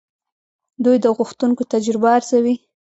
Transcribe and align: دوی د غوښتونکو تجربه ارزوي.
دوی 0.83 0.97
د 1.03 1.05
غوښتونکو 1.17 1.63
تجربه 1.73 2.07
ارزوي. 2.17 2.55